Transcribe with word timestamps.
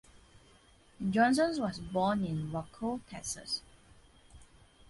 Johnson 1.11 1.61
was 1.61 1.77
born 1.77 2.25
in 2.25 2.51
Waco, 2.51 3.01
Texas. 3.07 3.61